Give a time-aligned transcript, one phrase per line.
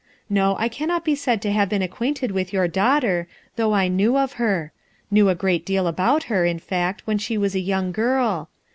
[0.31, 4.17] No, I cannot be said to have been acquainted with your daughter, though I knew
[4.17, 4.71] of her;
[5.11, 8.49] knew a great deal about her, in fact, when she was a young girl.